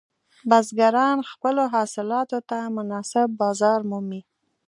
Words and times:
بزګران 0.49 1.17
خپلو 1.31 1.63
حاصلاتو 1.73 2.39
ته 2.49 2.57
مناسب 2.77 3.27
بازار 3.41 3.79
مومي. 3.89 4.21